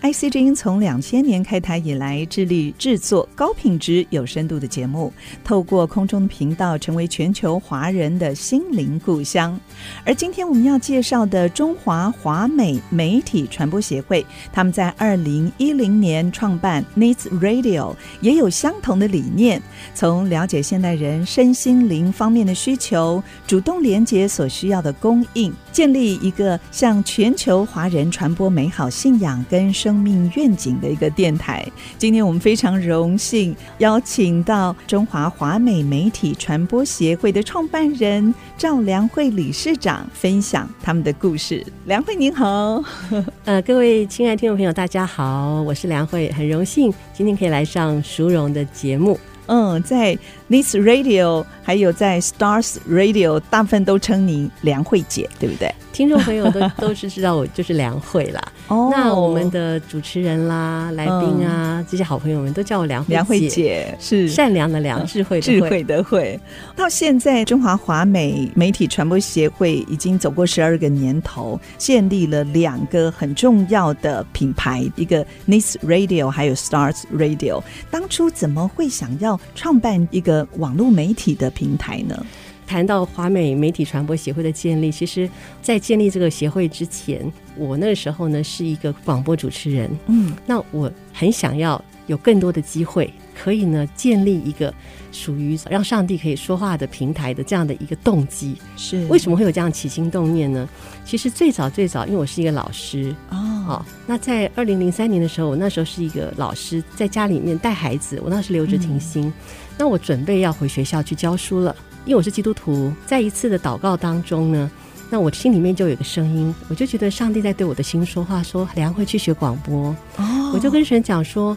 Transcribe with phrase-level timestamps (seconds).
[0.00, 5.12] IC 之音从两千年开台以来，致力制作高品质、有深度的节目，
[5.42, 9.58] 透过空中频道，成为全球华人的心灵故乡。
[10.04, 19.60] 而今天我们要介绍的中华华美媒体传播协会，他们在二零一零年创办 Needs Radio，也有相同的理念，
[19.94, 31.66] 从了解现代人身心灵方面的需求，主动连接所需要的供应，建立一个向全球华人传播美好信仰跟生命愿景的一个电台。
[31.96, 41.64] 今天我们非常荣幸邀请到中华华美媒体传播协会的创办人赵良慧理事长分享他们的故事。
[41.86, 42.82] 良慧您好，
[43.44, 49.18] 呃，各位亲爱的听众朋友，大家好，我是良慧，很荣幸今天可以来上淑荣的节目。
[49.50, 50.16] 嗯，在
[50.48, 55.72] Needs Radio 还有在 Stars Radio，大部分都称你梁慧姐，对不对？
[55.92, 58.40] 听众朋友都 都是知道我就是梁慧啦。
[58.68, 63.14] 哦，那我们的主持人啦、来宾啊、嗯，这些好朋友们都叫我梁慧姐。
[63.14, 66.38] 良慧姐是善良的梁，智慧的智慧的慧。
[66.76, 77.62] 到现在，中华华美媒体传播协会已经走过十二个年头，建立了两个很重要的品牌，一个 Needs Radio，还有 Stars Radio。
[77.90, 82.26] 当初怎么会想要创办一个网络媒体的平台呢？
[82.66, 85.26] 谈到华美媒体传播协会的建立，其实，
[85.62, 89.90] 在建立这个协会之前，我那个时候呢是一个广播主持人。
[90.06, 94.74] 嗯，那我很想要有更多的机会，可以呢建立一个
[95.10, 98.56] 属于让上帝可以说话的平台的这样的一个动机。
[98.76, 100.68] 是为什么会有这样起心动念呢？
[101.04, 103.36] 其实最早最早，因为我是一个老师哦，
[103.68, 109.32] 哦，那在二零零三年的时候，我那时候是一个老师，在家里面带孩子，我那时留职停薪，嗯，
[109.78, 111.74] 那我准备要回学校去教书了。
[112.04, 114.70] 因为我是基督徒，在一次的祷告当中呢，
[115.10, 119.94] 那我心里面就有一个声音，我就觉得上帝在对我的心说话，说梁会去学广播。
[120.16, 121.54] 哦，我就跟神讲说，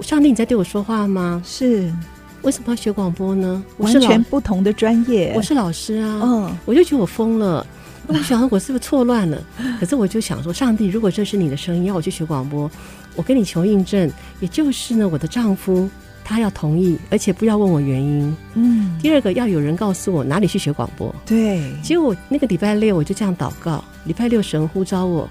[0.00, 1.42] 上帝你在对我说话吗？
[1.44, 1.92] 是，
[2.42, 3.64] 为什么要学广播呢？
[3.78, 6.20] 完全不同的专业，我是老师啊。
[6.22, 7.66] 嗯，我就觉得我疯了，
[8.06, 9.42] 我想我是不是错乱了？
[9.80, 12.70] 可是我就想说，上帝，如果这是你的声音，要我去学广播，
[13.16, 14.10] 我跟你求印证，
[14.40, 15.88] 也就是呢，我的丈夫。
[16.24, 18.36] 他要同意，而且不要问我原因。
[18.54, 21.12] 嗯，第二个要有人告诉我哪里去学广播。
[21.26, 25.28] 对，结果那个礼拜六我就这样祷告，礼拜六神呼召我，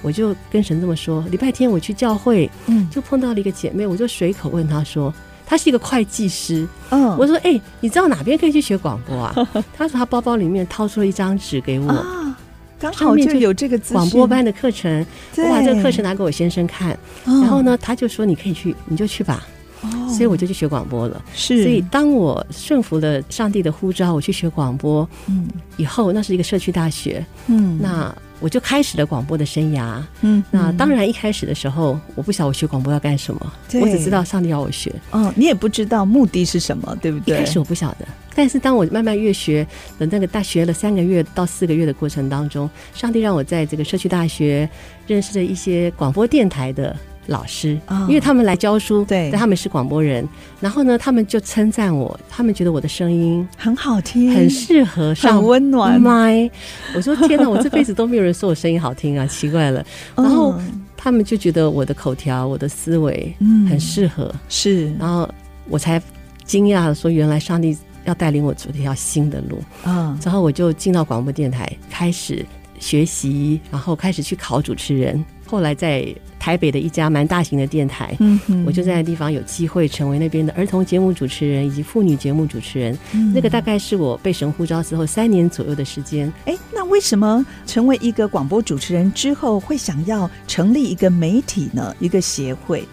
[0.00, 1.24] 我就跟神这么说。
[1.28, 5.12] 礼拜天我去教会，嗯，就碰到了一个姐妹，我就随口问她说，
[5.48, 9.34] 她是一个会计师，嗯，我说，哎、欸，你知道哪边可以去学广播啊？
[9.74, 12.36] 他说他包包里面掏出了一张纸给我，啊，
[12.78, 15.06] 刚好就有这个广播班的课程，
[15.38, 19.46] 我把这个课程拿给我先生看，然后呢，他就说你可以去，你就去吧。
[19.80, 21.22] 哦所以我就去学广播了。
[21.32, 25.08] 是，所以当我顺服了上帝的呼召，我去学广播。
[25.28, 27.24] 嗯，以后那是一个社区大学。
[27.46, 30.02] 嗯，那我就开始了广播的生涯。
[30.20, 33.52] 嗯，那当然一开始的时候，我不晓得我学广播要干什么。
[33.80, 34.92] 我只知道上帝要我学。
[35.10, 37.36] 哦，你也不知道目的是什么，对不对？
[37.36, 38.06] 一开始我不晓得。
[38.34, 39.66] 但是当我慢慢越学
[39.98, 44.68] 等那个大学了三个月到四个月的过程当中，上帝让我在这个社区大学
[45.06, 46.96] 认识了一些广播电台的。
[47.28, 47.78] 老师，
[48.08, 50.26] 因为他们来教书，对，但他们是广播人，
[50.60, 56.50] 然后呢，他们就称赞我，他们觉得我的声音很好听，很适合上，很温暖麦。
[56.94, 59.84] 我说天哪，我这辈子都没有人说我声音好听啊， 奇怪了。
[60.16, 60.58] 然后
[60.96, 64.90] 他们就觉得我的口条、我的思维，嗯，很适合，是。
[64.98, 65.28] 然后
[65.68, 66.00] 我才
[66.44, 69.62] 惊讶的说，原来上帝要带领我走一条新的路。
[69.84, 72.42] 嗯，然后我就进到广播电台，开始
[72.80, 75.22] 学习，然后开始去考主持人。
[75.48, 76.06] 后来在
[76.38, 82.96] 台北的一家蛮大型的电台，嗯，我就在那地方有机会成为那边的儿童节目主持人以及妇女节目主持人。
[83.14, 86.30] 嗯，那个大概是我被神呼召之后三年左右的时间。
[86.44, 91.96] 哎，那为什么成为一个广播主持人之后会想要成立一个媒体呢？
[91.98, 92.86] 一个协会？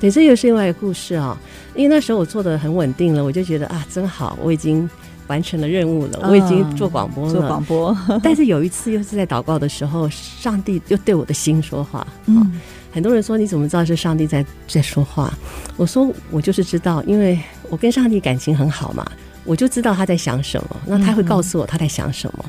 [0.00, 1.40] 对，这又是另外一个故事啊。
[1.76, 4.90] 因为那时候我做的很稳定了，我就觉得啊，真好，我已经。
[5.26, 7.32] 完成了任务了，我已经做广播了。
[7.32, 12.06] 做广播， 但是有一次又是在祷告的时候，上帝又对我的心说话。
[12.26, 12.60] 嗯，
[12.92, 15.32] 很多人说，你怎么知道是上帝在在说话？
[15.76, 17.38] 我说我就是知道，因为
[17.70, 19.04] 我跟上帝感情很好嘛，
[19.44, 20.76] 我就知道他在想什么。
[20.86, 22.44] 那他会告诉我他在想什么，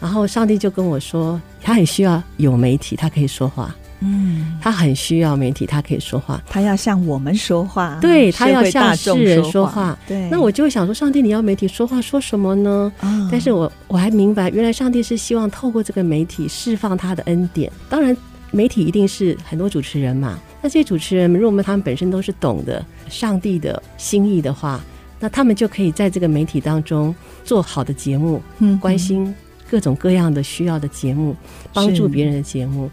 [0.00, 3.74] 然后上帝就跟我说，他很需要有媒体，他可以说话。
[4.00, 9.98] 嗯，他很需要媒体，他可以说话，他要向我们说话，对，他要向世人说话。
[10.06, 12.92] 对，那我就会想说，上帝，你要媒体说话说什么呢？
[13.30, 17.72] 但是我我还明白，原来上帝是希望透过这个媒体释放他的恩典。
[17.88, 18.16] 当然，
[18.50, 24.80] 媒体一定是很多主持人嘛，那这些主持人如果我们他们本身都是懂得上帝的心意的话，
[25.18, 27.14] 那他们就可以在这个媒体当中
[27.44, 29.34] 做好的节目，嗯，关心
[29.70, 31.34] 各种各样的需要的节目，
[31.72, 32.90] 帮助别人的节目。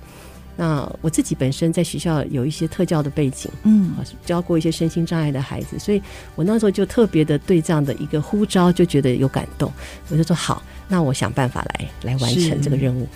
[0.55, 3.94] 那我自己本身在学校有一些特教的背景，嗯，
[4.25, 6.01] 教过一些身心障碍的孩子，所以
[6.35, 9.71] 我那时候就特别的对这样的一个呼召就觉得有感动，
[10.09, 13.07] 我就说好，那我想办法来来完成这个任务。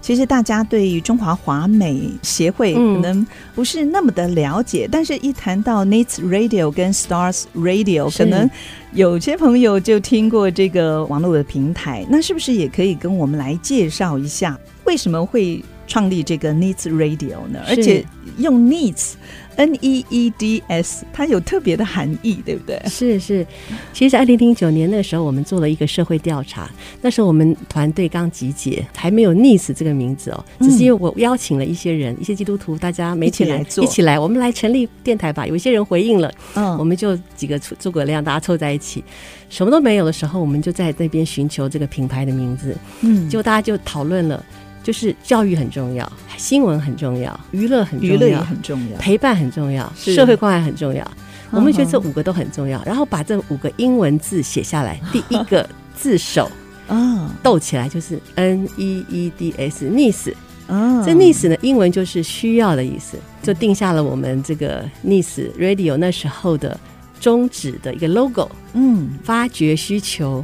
[0.00, 3.24] 其实大家对于中华华美协会可能
[3.54, 8.50] 不是那么的了解，嗯、但是一谈到 Needs Radio 跟 Stars Radio，可能
[8.92, 12.04] 有些朋友就听过这个网络的平台。
[12.10, 17.60] 那是不是也可以跟我们来介绍一下，为什么会创立这个 Needs Radio 呢？
[17.68, 18.04] 而且
[18.38, 19.12] 用 Needs。
[19.56, 22.80] N E E D S，它有特别的含义，对不对？
[22.86, 23.46] 是是，
[23.92, 26.70] 其实，在二零零九年那个时候，我们做了一个社会调查。
[27.02, 35.46] 那时候我们团队刚集结，还没有 Needs 这个名字哦，只是因为我邀请了一些人，一些基督徒，大家媒体来做，一起来，我们来成立电台吧。
[35.46, 39.04] 有一些人回应了，嗯，我们就几个诸葛亮，大家凑在一起，
[39.50, 44.42] 什么都没有的时候，我们就在那边寻求这个品牌的名字，嗯，就大家就讨论了。
[44.82, 51.08] 就是教育很重要，新闻很重要，娱乐很重要，娱乐也很重要，陪伴很重要，社会关怀很重要。
[51.50, 56.50] 我们觉得这五个都很重要，然后把这五个英文字写下来，第一个字首
[56.88, 60.32] 啊，斗起来就是 N E E D S，Needs。
[60.68, 66.78] 啊，这 Needs 呢，英文就是需要的意思，就定下了我们这个 Needs Radio 那时候的
[67.20, 68.50] 宗旨的一个 logo。
[68.72, 70.42] 嗯，发掘需求，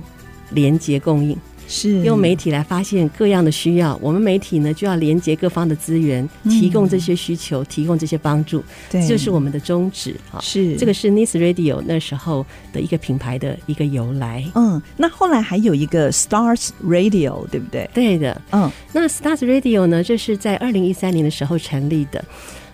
[0.50, 1.38] 连接供应。
[1.69, 10.41] 是用媒体来发现各样的需要，我们媒体呢就要连接各方的资源，提供这些需求，嗯、提供这些帮助，对，这就是我们的宗旨啊。
[10.41, 14.44] 是这个是 Needs Radio 那时候的一个品牌的一个由来。
[14.55, 17.88] 嗯，那后来还有一个 Stars Radio，对不对？
[17.93, 18.41] 对的。
[18.50, 22.19] 嗯，那 Stars Radio 呢，这是在二零一三年的时候成立的。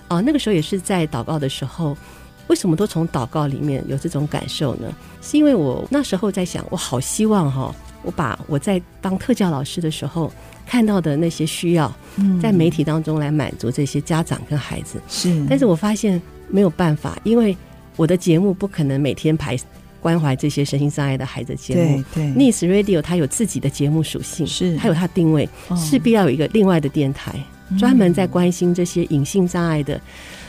[0.09, 1.97] 哦、呃，那个时候也是在祷告的时候。
[2.47, 4.95] 为什么都从祷告里面有这种感受呢？
[5.23, 7.75] 是因为我那时候在想，我好希望哈、哦。
[8.05, 10.33] 我把我在当特教老师的时候
[10.67, 11.93] 看到的那些需要，
[12.41, 15.01] 在媒体当中来满足这些家长跟孩子。
[15.09, 17.57] 是，但是我发现没有办法，因为
[17.97, 19.57] 我的节目不可能每天排
[20.01, 22.05] 关怀这些身心障碍的孩子节目。
[22.15, 27.35] 对对，Needs Radio 它有自己的节目属性，是它有它定位，势必要有一个另外的电台，
[27.79, 30.01] 专门在关心这些隐性障碍的，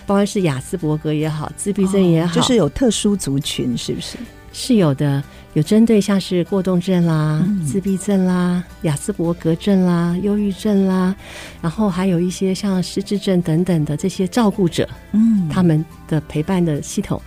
[0.05, 4.17] 包括是雅斯伯格也好，自闭症也好，就是有特殊族群，是不是？
[4.51, 5.23] 是有的。
[5.55, 11.15] 有针对像是过动症啦、嗯、自闭症啦、雅斯伯格症啦、忧郁症啦，
[11.61, 17.21] 然后还有一些像失智症等等的这些照顾者，嗯，他们的陪伴的系统，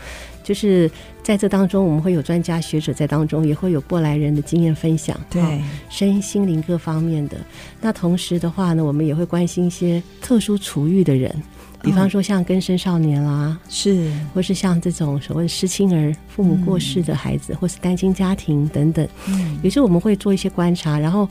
[0.44, 0.90] 就是
[1.22, 7.36] 在这当中，我们会有专家学者在当中，也会有过来人的经验分享，对，身心灵各方面的。
[7.81, 11.34] 那同时的话呢，我们也会关心一些特殊处育的人。
[11.82, 21.28] 比方说像根生少年啦，是，或是像这种所谓的失亲儿、父母过世的孩子，嗯、或是单亲家庭等等，嗯，有时候我们会做一些观察，然后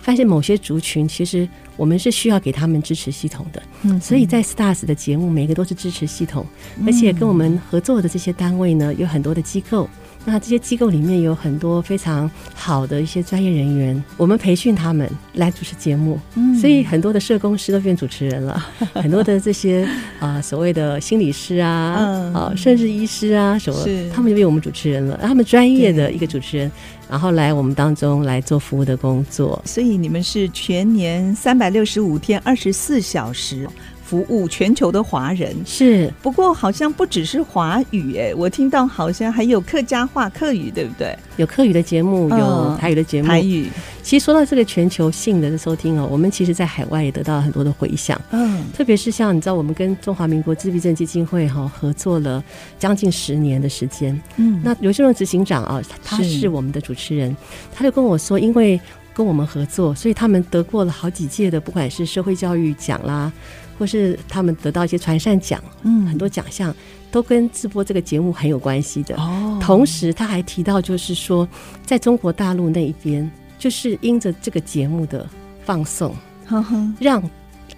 [0.00, 6.46] 发现某些族群其实我们是需要给他们支持系统的，嗯，所以在 Stars 的节目每个都是支持系统，
[6.86, 9.88] 而且跟我们合作的这些单位呢，有很多的机构。
[10.24, 18.62] 那这些机构里面有很多非常好的一些专业人员，我们培训他们来主持节目，嗯，所以很多的社工师都变主持人了，
[18.94, 19.84] 很多的这些
[20.18, 26.70] 啊、呃、所谓的心理师啊，啊、呃、甚至医师啊什么，他们就变我们主持人了，他们专业的一个主持人，
[27.08, 33.68] 然后来我们当中来做服务的工作，所以你们是全年三百六十五天二十四小时。
[34.10, 41.16] 服务全球的华人是，不过好像不只是华语哎，我听到好像还有客家话、客语，对不对？
[41.36, 43.28] 有客语的节目，有台语的节目。
[43.28, 43.68] 台语。
[44.02, 48.20] 其实说到这个全球性的收听哦，我们其实在海外也得到了很多的回响。
[48.32, 52.42] 嗯，特别是像你知道，我们跟中华民国自闭症基金会哈合作了
[52.80, 54.20] 将近十年的时间。
[54.38, 57.36] 嗯，那刘秀荣执行长啊，他是我们的主持人，
[57.72, 58.80] 他就跟我说，因为
[59.14, 63.32] 跟我们合作，所以他们得过了好几届的，不管是社会教育奖啦。
[63.80, 66.74] 或是他们得到一些传善奖，嗯，很多奖项
[67.10, 69.16] 都跟直播这个节目很有关系的。
[69.16, 71.48] 哦，同时他还提到，就是说，
[71.86, 75.26] 在中国大陆那一边，就是因着这个节目的
[75.64, 76.14] 放送，
[76.46, 77.22] 呵呵，让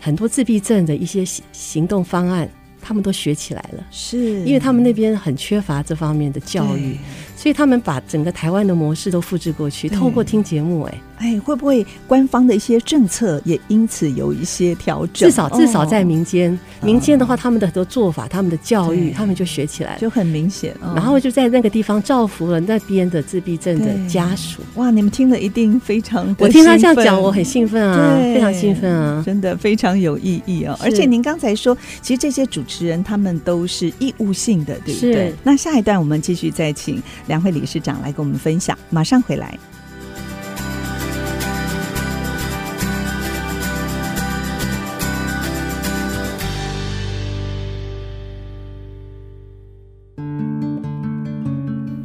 [0.01, 3.87] 很多自闭症的一些行行动方案，他们都学起来了。
[3.93, 6.99] 是，因为他们那边很缺乏这方面的教育。
[7.43, 10.95] 所以他们把整个台湾的模式都复制过去，透过听节目，哎。
[11.19, 15.29] 哎，会不会官方的一些政策也因此有一些调整？
[15.29, 20.75] 至少至少在民间，哦、民间的话，他们的很多做法、他们的教育，他们就学起来，就很明显。
[20.97, 24.63] 然后就在那个地方造福了那边的自闭症的家属。
[24.75, 30.77] 哇，你们听了一定非常，我听他这样讲，我很兴奋啊，非常兴奋啊，真的非常有意义哦。
[30.83, 35.33] 而且您刚才说，其实这些主持人他们都是义务性的，对不对？
[35.45, 37.01] 那下一段我们继续再请
[37.33, 39.59] 两会理事长来跟我们分享，马上回来。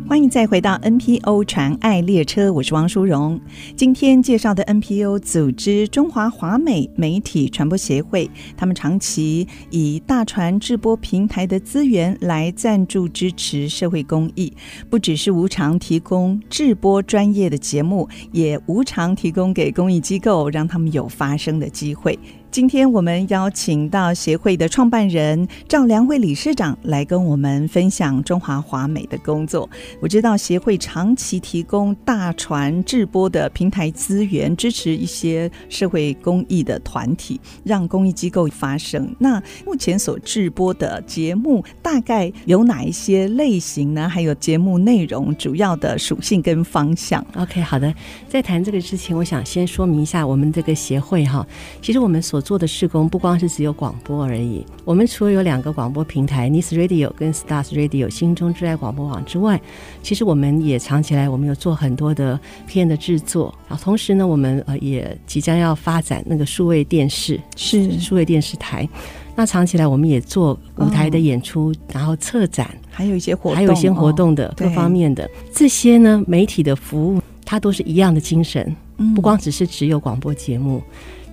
[0.08, 3.38] 欢迎再回到 NPO 传爱列车，我是汪淑荣。
[3.76, 14.54] 今天介绍的 NPO 组织中华华美媒体传播协会，他们长期以大传制播平台的资源来赞助支持社会公益，
[14.90, 22.18] 不只是无偿提供制播专业的节目，也无偿提供给公益机构，让他们有发声的机会。
[22.50, 29.70] 今天我们邀请到协会的创办人赵良慧理事长来跟我们分享中华华美的工作。
[30.00, 39.14] 我知道协会长期提供大传制播的平台资源，支持一些社会公益的团体，让公益机构发声。
[39.20, 44.10] 那目前所制播的节目大概有哪一些类型呢？
[44.10, 47.94] 还有节目内容主要的属性跟方向？OK，好的。
[48.28, 51.46] 在谈这个之前，我想先说明一下我们这个协会哈，
[51.82, 54.64] 其实我们所所做的事工不光是只有广播而已。
[54.86, 59.60] 我们除了有两个广播平台 Nice Radio 跟 Stars Radio 心中之爱广播网之外，
[60.04, 63.52] 其实我们也藏起来我们有做很多的片的制作。
[63.68, 68.88] 啊，同时呢，我们呃也即将要发展那个数位电视，是数位电视台。
[69.36, 78.76] 那藏起来我们也做舞台的演出，哦、然后策展，还有一些活动，还有一些活动的各方面的这些呢，媒体的服务，它都是一样的精神，
[79.16, 80.84] 不光只是只有广播节目。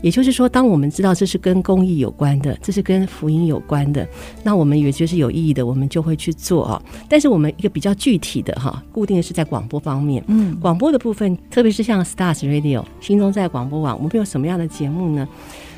[0.05, 4.07] 也就是说，当我们知道这是跟公益有关的，这是跟福音有关的，
[4.43, 6.83] 那我们也觉得是有意义的，我们就会去做啊。
[7.09, 15.27] 但是我们一个比较具体的哈，固定的是在广播方面，嗯，广播的部分，特别是像 Stars Radio 心中在广播网，我们有什么样的节目呢？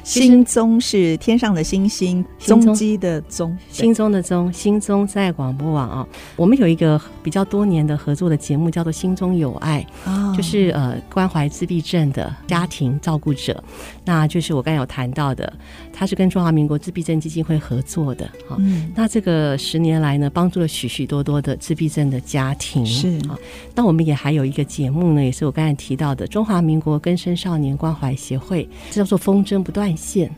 [0.06, 6.06] 心中是天上的星星，踪迹的踪，心中的踪，心中在广播网啊。
[6.36, 13.62] 我们有一个比较多年的合作的节目，叫做《心中有爱》，哦，就是呃关怀自闭症的家庭照顾者。
[14.04, 15.52] 那就是我刚才有谈到的，
[15.98, 18.56] 他是跟中华民国自闭症基金会合作的哈。
[18.58, 22.84] 嗯，那这个十年来呢，帮助了许许多多的自闭症的家庭。
[22.84, 23.16] 是。
[23.28, 23.38] 啊，
[23.74, 30.30] 那我们也还有一个节目呢，也是我刚才提到的中华民国根生少年关怀协会，这叫做风筝不断线，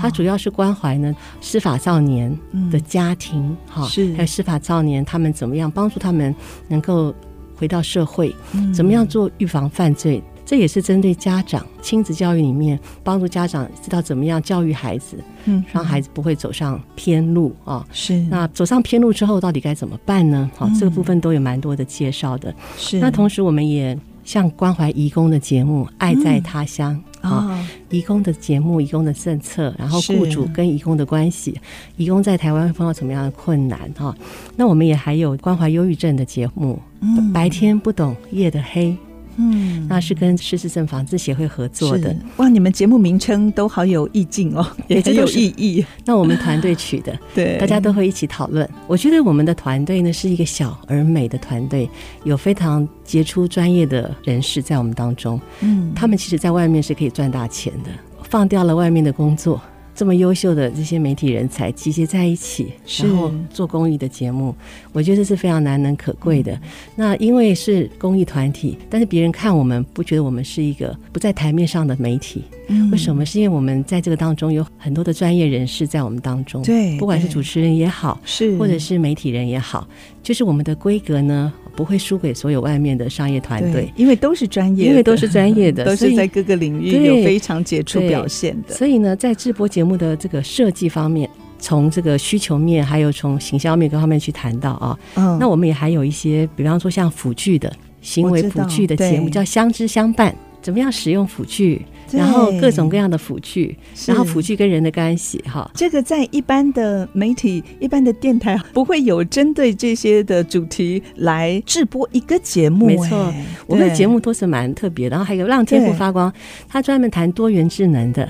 [0.00, 2.34] 它主要是关怀呢司法少年
[2.70, 4.14] 的家庭，哈、嗯，是。
[4.14, 6.34] 还有司法少年他们怎么样帮助他们
[6.68, 7.14] 能够
[7.54, 15.16] 回到社会，嗯、怎么样做预防犯罪，这也是针对家长亲子教育里面帮助家长知道怎么样教育孩子，
[15.46, 17.82] 嗯，让孩子不会走上偏路啊。
[17.90, 20.50] 是，那走上偏路之后到底该怎么办呢？
[20.54, 22.54] 好、嗯，这个部分都有蛮多的介绍的。
[22.76, 23.98] 是，那同时我们也。
[24.24, 26.96] 像关怀移工的节目《爱在他乡》
[27.28, 31.60] 啊，移工的节目、移工的政策，然后雇主跟移工的关系，
[31.96, 34.14] 移工在台湾会碰到什么样的困难哈？
[34.54, 38.96] 那我们也还有关怀忧郁症的节目，嗯，白天不懂夜的黑。
[39.36, 42.14] 嗯，那是跟失智症防治协会合作的。
[42.36, 45.84] 哇，你们节目名称都好有意境哦， 也很有意义。
[46.04, 48.68] 那我们团队取的， 对，大家都会一起讨论。
[48.86, 51.88] 我觉得我们的团队呢是一个小而美的团队，
[52.24, 55.40] 有非常杰出专业的人士在我们当中。
[55.60, 57.90] 嗯，他们其实在外面是可以赚大钱的，
[58.28, 59.60] 放掉了外面的工作。
[59.94, 64.54] 这么优秀的这些媒体人才集结在一起，然后做公益的节目，
[64.92, 66.58] 我觉得这是非常难能可贵的。
[66.96, 72.42] 那因为是公益团体，但是别人看我们不觉得我们是一个不在台面上的媒体。
[72.90, 73.24] 为什么？
[73.24, 79.86] 是因为我们在这个当中有很多的专业人士在我们当中，对，不管是主持人也好，是或者是媒体人也好，
[80.22, 88.74] 就是我们的规格呢，不会输给所有外面的商业团队，因为都是专业，因为都是专业的，都是 在各个领域有非常杰出表现的。
[88.74, 101.82] 所以呢，在直播节目的这个设计方面，从这个需求面，还有从行销面各方面去谈到啊，嗯，那我们也还有一些，比方说像辅具的行为辅具的节目，叫相知相伴，怎么样使用辅具？
[102.12, 103.76] 然后各种各样的辅具，
[104.06, 112.86] 然后辅具跟人的关系，哈，这个在一般的媒体、一般的电台不会有针对这些的主题来制播一个节目。
[112.86, 113.32] 没错，
[113.66, 115.12] 我们的节目都是蛮特别的。
[115.12, 116.32] 然后还有让天赋发光，
[116.68, 118.28] 他专门谈多元智能的。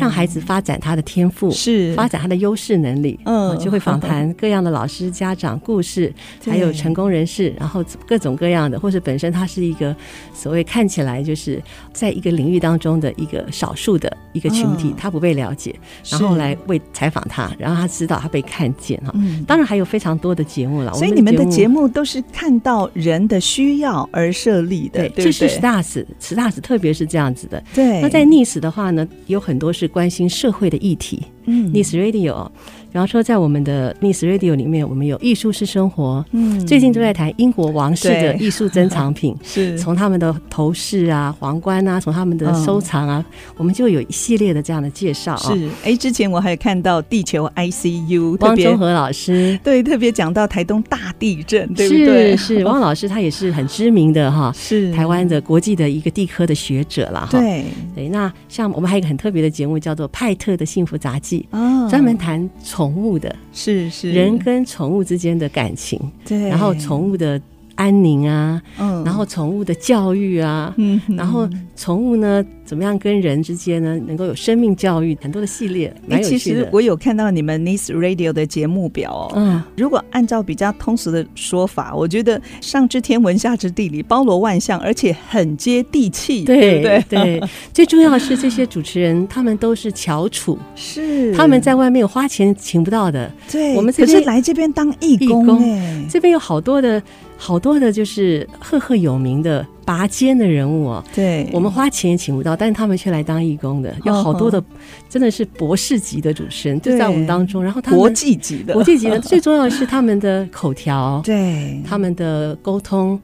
[0.00, 3.18] 哦，让孩子发展他的天赋，是发展他的优势能力。
[3.24, 6.12] 嗯，就会访谈各样的老师、家长、故事，
[6.44, 9.94] 还有成功人士，然后各种各样的，或者本身他是一个
[10.34, 15.74] 所谓看起来就是在一个领域当中的一个少数的一个群体，他不被了解，
[16.08, 19.12] 然后来为采访他，然后他知道他被看见哈。
[19.14, 27.62] 嗯，当然还有非常多的节目了，所以你们的节目都是看到人的需要而设立的，对，这是 Stars，Stars 特别是这样子的。
[27.74, 31.22] 对，那在 Nice 的话呢，有很多是关心社会的议题。
[31.46, 32.50] 嗯，Nice Radio。
[32.92, 36.24] 然后说，在我们的 Miss Radio 里面，我们有艺术式生活。
[36.32, 43.24] 嗯，最近都在谈英国王室的艺术珍藏品， 是从他们的头饰啊、皇冠啊，从他们的收藏啊，
[43.56, 45.36] 我们就有一系列的这样的介绍。
[45.36, 52.36] 是，哎，之前我还有看到地球 ICU，汪中和老师，对，特别讲到台东大地震，对不对？
[52.36, 57.38] 是是， 汪老师他也是很知名的哈，是台湾的国际的一个地科的学者了哈。
[57.38, 62.48] 对对，那像我们还有一个很特别的节目，叫做《派特的幸福杂技》，哦，专门谈。
[62.80, 67.38] 宠物的是是人跟宠物之间的感情，对，然后宠物的。
[67.80, 76.38] 安宁啊，嗯，然后宠物的教育啊，嗯，然后宠物呢，怎么样跟人之间呢，能够有生命教育，很多的系列，蛮有趣的。
[76.38, 87.04] 其实我有看到你们 Nice Radio 的节目表哦，嗯，如果按照比较通俗的说法，我觉得上知天文下知地理，包罗万象，而且很接地气，对不对？
[87.08, 97.02] 对， 最重要的是这些主持人他们都是翘楚，是他们在外面有花钱请不到的，对，我们可是来这边当义工，哎，这边有好多的。
[97.42, 101.02] 好多的，就是赫赫有名的拔尖的人物哦。
[101.14, 104.62] 对，我们花钱也请不到，但是他们却来当义工的，有好多的，
[105.08, 107.64] 真的是博士级的主持人就在我们当中。
[107.64, 113.18] 然后他们国际级的，国际级的，最重要的是他们的口条， 对，他们的沟通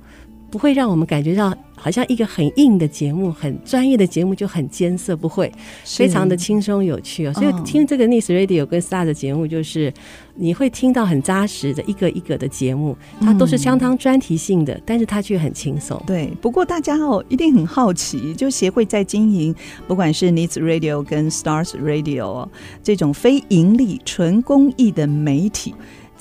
[0.56, 1.54] 不会让我们感觉到。
[1.78, 5.52] 好像一个很硬的节目，很专业的节目就很艰涩，不会，
[5.84, 7.32] 非常的轻松有趣哦。
[7.34, 9.92] 所以听这个 Nice Radio 跟 Star 的节目，就是
[10.34, 16.02] 你会听到很扎实的一个一个的节目，它都是相当专题性的，嗯、但是它却很轻松。
[16.06, 19.54] 对，不过大家哦一定很好奇，就协会在经营，
[19.86, 22.48] 不管是 Nice Radio 跟 Stars Radio
[22.82, 25.74] 这种非盈利纯公益的媒体。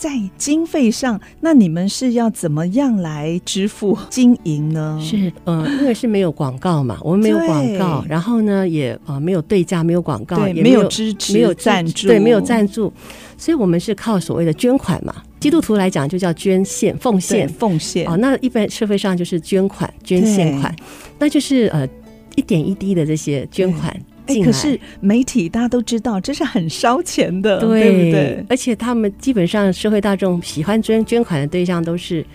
[0.05, 5.01] 在经费上，那你们是要怎么样来支付经营呢？
[5.03, 12.93] 是，呃，因为是没有广告嘛，我们没有广告，然后呢，也呃没有对价，没有广告，也没有支持，没有赞助，对，没有赞助，
[13.35, 15.15] 所以我们是靠所谓的捐款嘛。
[15.39, 18.07] 基督徒来讲就叫捐献、奉献、奉献。
[18.07, 20.71] 哦，那一般社会上就是捐款、捐献款，
[21.17, 21.89] 那就是呃
[22.35, 23.99] 一点一滴的这些捐款。
[24.27, 28.45] 哎，可是媒体大家都知道，这是很烧钱的，对，对不对？
[28.49, 32.25] 而且他们基本上社会大众喜欢捐捐款的对象都是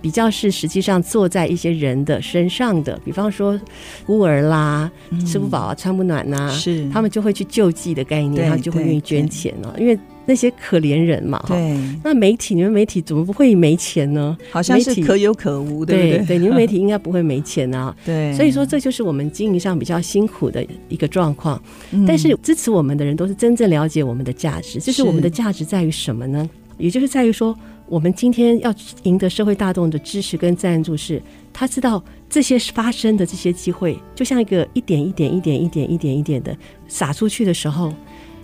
[0.00, 3.60] 比较是实际上坐在一些人的身上的，比方说
[4.06, 9.98] 孤儿啦，嗯、吃不饱啊，穿不暖呐、啊，是他们就会去救济的概念，他就会愿意捐钱了，因为。
[10.28, 14.36] 那些可怜人嘛，对，那媒体，你们媒体怎么不会没钱呢？
[14.50, 16.18] 好像是可有可无，对不对？
[16.18, 17.96] 对，对，你们媒体应该不会没钱啊。
[18.04, 21.58] 对，所以说这就是我们经营上比较辛苦的一个状况。
[21.92, 26.46] 嗯，但是支持我们的人都是真正了解我们的价值，就是我们的价值在于什么呢？
[26.76, 28.72] 也就是在于说，我们今天要
[29.04, 31.22] 赢得社会大众的支持跟赞助，是
[31.54, 36.54] 他知道这些发生的这些机会，就像一个一点一点一点一点一点一点的
[36.86, 37.94] 撒出去的时候。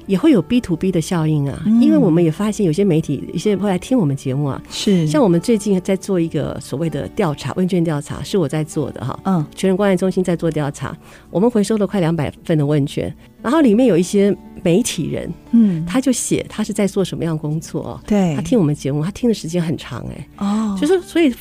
[0.07, 4.63] 也会有 B to B 的效应啊，因为我们也发现有些媒体，有些人会来听我们节目啊。
[4.69, 9.19] 是，像我们最近在做一个所谓的调查，问卷调查是我在做的哈。
[9.25, 10.97] 嗯，全人关爱中心在做调查，
[11.31, 18.01] 我们回收了快两百份的问卷，然后里面有一些媒体人，嗯，他就写他是在做什么样工作。
[18.07, 20.29] 对，他听我们节目，他听的时间很长哎。
[20.39, 21.35] 哦，就是所以。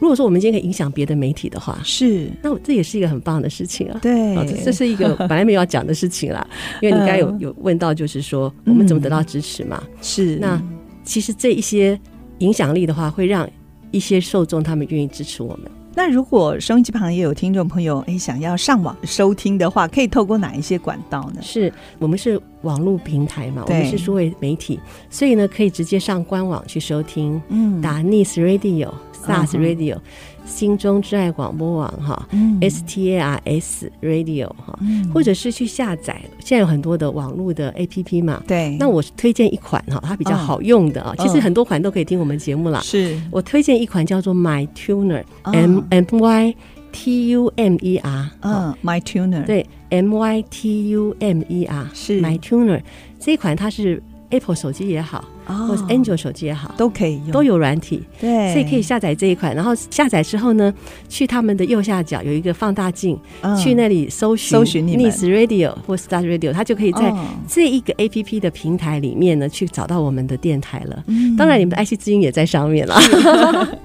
[0.00, 3.98] 如果说我们今天可以影响别的媒体的话，是，那我这也是一个很棒的事情啊。
[4.02, 6.46] 对，这是一个 本来没有要讲的事情啦。
[6.82, 9.82] 因为你刚才有有问到，就是说我们怎么得到支持嘛？
[10.02, 10.36] 是。
[10.36, 10.60] 那
[11.04, 11.98] 其实这一些
[12.38, 13.48] 影响力的话，会让
[13.90, 15.70] 一些受众他们愿意支持我们。
[15.96, 21.40] 那如果收音机旁也有听众朋友哎想要上网收听的话，可以透过哪一些管道呢？
[21.40, 23.62] 是我们是网络平台嘛？
[23.64, 27.40] 我们是数位媒体，所以呢可以直接上官网去收听。
[27.48, 28.92] 嗯，打 Nice Radio。
[29.24, 29.96] Stars Radio，
[30.44, 32.28] 心中挚爱广播网哈
[32.60, 34.78] ，S T A R S Radio 哈，
[35.12, 38.42] 或者是去下载，现在有很多的网络的 A P P 嘛。
[38.46, 41.14] 对，那我推荐一款哈，它比较好用的啊。
[41.18, 42.80] 其实很多款都可以听我们节目啦。
[42.80, 46.54] 是我推荐一款叫做 My Tuner，M M Y
[46.92, 48.30] T U M E R。
[48.42, 49.44] 嗯，My Tuner。
[49.44, 52.82] 对，M Y T U M E R 是 My Tuner
[53.18, 55.24] 这一款，它是 Apple 手机也好。
[55.46, 58.02] 哦、或者 Android 手机也好，都可以用，都有软体。
[58.20, 59.54] 对，所以可以下载这一款。
[59.54, 60.72] 然后下载之后呢，
[61.08, 67.14] 去他们的右下角有一个放大镜，嗯、去那里搜寻搜寻 n i s Radio 或 Start Radio，它就可以在
[67.48, 71.04] 这一个 APP 的平台里面呢，去找到我们的电台了。
[71.06, 72.94] 嗯、当然，你们的 IC 之音也在上面了。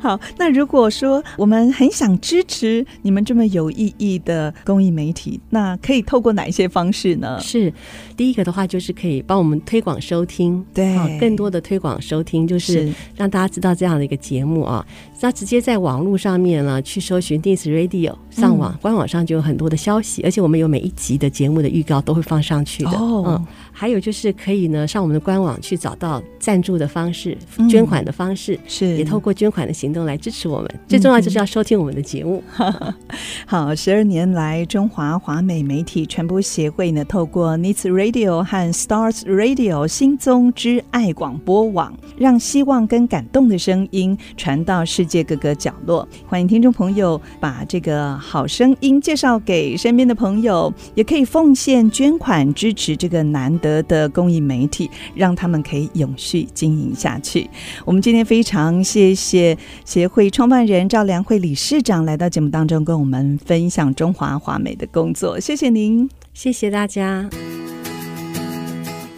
[0.00, 7.36] 好，那如果说我们很想支持你们这么有意义的公益媒体，那可以透过哪一些方式呢？
[7.40, 7.72] 是
[8.16, 14.84] 第一个的话，就是可以帮我们推广收听，对，更多的推广收听，就是让大家知道这样的一个节目啊。
[15.20, 22.90] 那直接在网络上面呢，去搜寻 Nice Radio，上网、嗯、官网上就有很多的消息，而且我们有每一集的节目的预告都会放上去的。
[22.90, 27.36] 哦，嗯，还有就是可以呢，上我们的官网去找到赞助的方式、
[27.68, 30.70] 捐款的方式，是、嗯、也透过捐款的行动来支持我们。
[30.86, 32.42] 最重要就是要收听我们的节目。
[32.58, 32.94] 嗯、
[33.46, 57.48] 好，十二年来，中华华美媒体传播协会呢，透过 Nice Radio 和 Stars Radio 心中之爱广播网，让希望跟感动的声音传到世界各个角落，欢迎听众朋友把这个好声音介绍给身边的朋友，也可以奉献捐款支持这个难得的公益媒体，让他们可以永续经营下去。
[57.84, 65.38] 我们今天非常谢谢协会创办人赵良慧理事长来到节目当中，跟我们分享中华华美的工作。
[65.38, 67.28] 谢谢您，谢谢大家，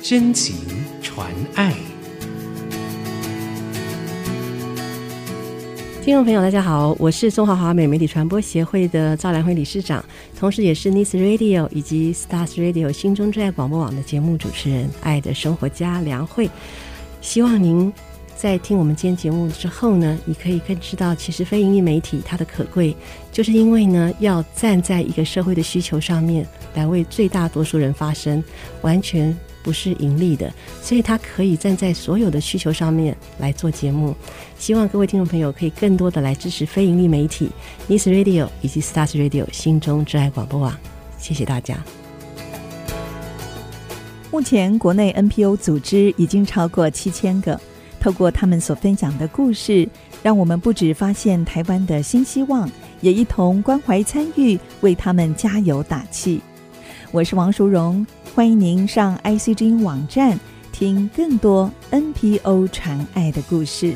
[0.02, 0.87] 真情传
[1.58, 1.74] 爱。
[6.04, 10.02] 听众朋友，大家好，我是中华华美媒体传播协会的赵良慧理事长，
[10.38, 16.48] 同时也是 Nice Radio 以及 Stars Radio 心中最爱广播网的节目主持人，爱的生活家梁慧。
[17.20, 17.92] 希望您
[18.36, 22.94] 在听我们今天节目之后呢，你可以更知道，其实非营利媒体它的可贵，
[23.32, 28.42] 就是因为呢，要站在一个社会的需求上面来为最大多数人发声，
[28.82, 29.36] 完全。
[29.68, 30.50] 不是盈利的，
[30.80, 34.16] 所以他可以站在所有的需求上面来做节目。
[34.58, 37.50] 希望各位听众朋友可以更多的来支持非盈利媒体
[37.86, 40.74] Nice Radio 以及 Stars Radio 心中挚爱广播网。
[41.18, 41.76] 谢谢大家。
[44.30, 47.60] 目前国内 NPO 组织已经超过七千个，
[48.00, 49.86] 透过他们所分享的故事，
[50.22, 52.66] 让我们不止发现台湾的新希望，
[53.02, 56.40] 也一同关怀参与，为他们加油打气。
[57.10, 58.06] 我是王淑荣。
[58.34, 60.38] 欢迎您上 i c g 网站
[60.72, 63.94] 听更多 NPO 传爱的故事。